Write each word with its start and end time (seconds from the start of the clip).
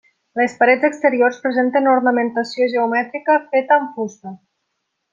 Les 0.39 0.53
parets 0.61 0.87
exteriors 0.87 1.37
presenten 1.43 1.91
ornamentació 1.93 2.69
geomètrica 2.75 3.39
feta 3.55 3.81
amb 3.81 3.97
fusta. 4.01 4.39